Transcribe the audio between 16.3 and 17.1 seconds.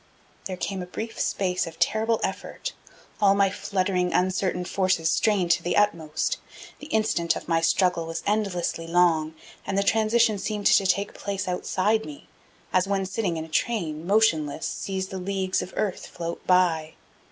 by.